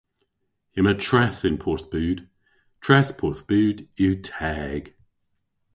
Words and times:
Yma 0.79 0.93
treth 1.05 1.41
yn 1.49 1.57
Porthbud. 1.63 2.19
Treth 2.83 3.11
Porthbud 3.19 3.77
yw 4.03 4.15
teg. 4.29 4.83